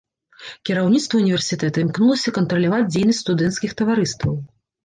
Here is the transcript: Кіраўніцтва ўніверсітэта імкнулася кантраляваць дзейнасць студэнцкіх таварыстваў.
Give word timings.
Кіраўніцтва 0.69 1.19
ўніверсітэта 1.21 1.83
імкнулася 1.87 2.33
кантраляваць 2.39 2.89
дзейнасць 2.93 3.23
студэнцкіх 3.25 3.71
таварыстваў. 3.83 4.33